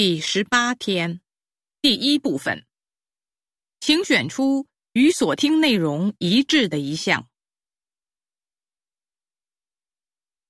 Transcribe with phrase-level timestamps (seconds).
[0.00, 1.20] 第十八天，
[1.82, 2.64] 第一部分，
[3.80, 7.28] 请选出与所听内容一致的一项。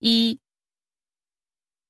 [0.00, 0.38] 一，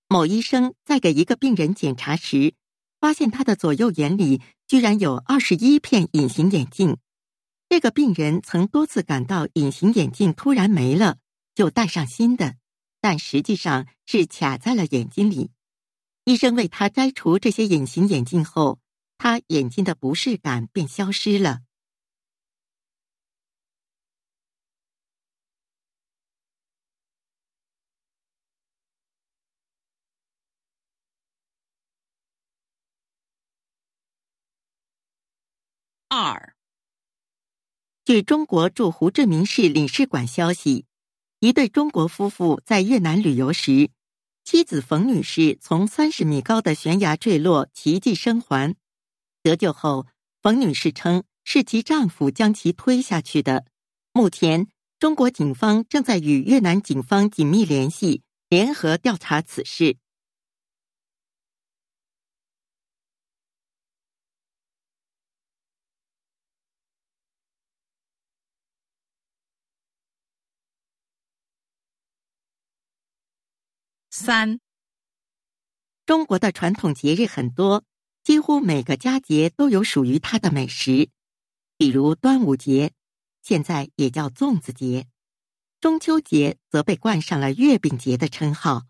[0.06, 2.54] 某医生在给一个病人检查时，
[3.00, 6.98] 发现他的左右眼里居然有二十一片隐形眼镜。
[7.68, 11.18] 这个病人曾多次感到隐形眼镜突然没了，
[11.56, 12.54] 就戴上新的，
[13.00, 15.50] 但实际上是卡在了眼睛里。
[16.28, 18.78] 医生为他摘除这些隐形眼镜后，
[19.16, 21.60] 他眼睛的不适感便消失了。
[36.08, 36.54] 二。
[38.04, 40.84] 据中国驻胡志明市领事馆消息，
[41.38, 43.90] 一对中国夫妇在越南旅游时，
[44.50, 48.74] 妻子冯女士从三十米高的悬崖坠落，奇迹生还。
[49.42, 50.06] 得救后，
[50.40, 53.66] 冯女士称是其丈夫将其推下去的。
[54.14, 54.66] 目前，
[54.98, 59.98] 中国警方正在与越南警方紧密联系，联合调查此事。
[74.18, 74.58] 三，
[76.04, 77.84] 中国的传统节日很多，
[78.24, 81.08] 几乎每个佳节都有属于它的美食，
[81.76, 82.92] 比如端午节，
[83.42, 85.04] 现在也叫粽子节；
[85.80, 88.88] 中秋节则被冠上了月饼节的称号；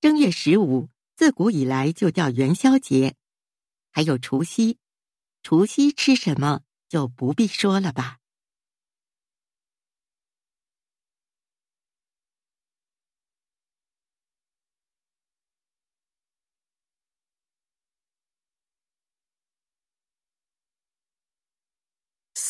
[0.00, 3.14] 正月十五自古以来就叫元宵节，
[3.92, 4.76] 还有除夕，
[5.44, 8.18] 除夕吃什么就不必说了吧。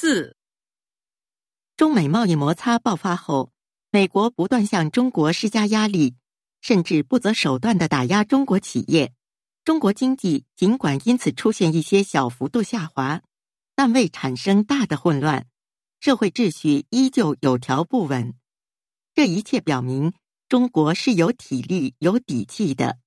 [0.04, 0.36] 四，
[1.76, 3.52] 中美贸易摩擦爆发后，
[3.92, 6.16] 美国不断向中国施加压力，
[6.60, 9.12] 甚至不择手段的打压中国企业。
[9.64, 13.22] 中国经济尽管因此出现一些小幅度下滑，
[13.76, 15.46] 但未产生大的混乱，
[16.00, 18.34] 社会秩序依旧有条不紊。
[19.14, 20.12] 这一切表明，
[20.48, 22.98] 中国是有体力、有底气的。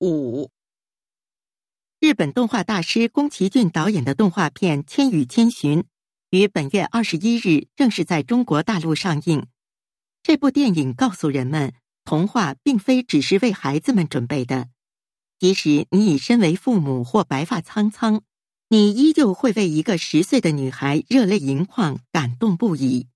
[0.00, 0.52] 五，
[1.98, 5.80] 日本动画大师宫崎骏导演的动画片《千与千寻》
[6.30, 9.48] 于本月二十一日正式在中国大陆上映。
[10.22, 11.72] 这部电影告诉人们，
[12.04, 14.68] 童话并非只是为孩子们准备的，
[15.40, 18.22] 即使你已身为父母或白发苍苍，
[18.68, 23.08] 你依旧会为一个十岁的女孩热泪盈眶、感动不已。